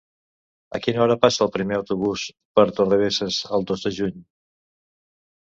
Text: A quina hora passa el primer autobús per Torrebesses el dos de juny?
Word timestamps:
A 0.77 0.79
quina 0.85 1.03
hora 1.03 1.17
passa 1.25 1.43
el 1.45 1.51
primer 1.57 1.77
autobús 1.81 2.23
per 2.61 2.65
Torrebesses 2.81 3.39
el 3.59 3.69
dos 3.75 3.87
de 3.91 3.95
juny? 4.01 4.19